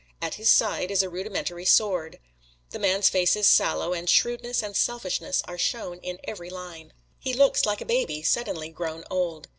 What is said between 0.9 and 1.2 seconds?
a